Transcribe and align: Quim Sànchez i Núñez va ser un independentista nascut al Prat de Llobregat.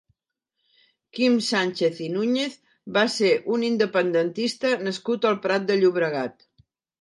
Quim 1.17 1.35
Sànchez 1.47 1.99
i 2.05 2.07
Núñez 2.13 2.55
va 2.95 3.03
ser 3.17 3.29
un 3.57 3.67
independentista 3.69 4.73
nascut 4.89 5.29
al 5.33 5.39
Prat 5.45 5.69
de 5.69 5.77
Llobregat. 5.85 6.45